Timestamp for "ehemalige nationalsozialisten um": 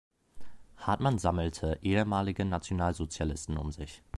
1.83-3.71